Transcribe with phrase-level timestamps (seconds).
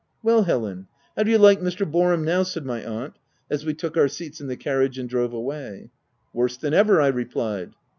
[0.23, 1.85] "Well, Helen, how do you like Mr.
[1.85, 3.17] Boarham now?" said my aunt,
[3.51, 5.91] as we took our seats in the carriage and drove away."
[6.33, 7.73] Worse than ever," I replied.